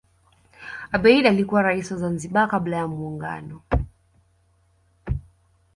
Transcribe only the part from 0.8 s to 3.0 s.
abeid alikuwa rais wa zanzibar kabla ya